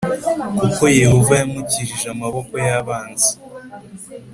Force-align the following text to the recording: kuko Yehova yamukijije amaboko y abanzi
kuko 0.59 0.83
Yehova 1.01 1.33
yamukijije 1.41 2.05
amaboko 2.13 2.53
y 2.65 2.69
abanzi 2.79 3.31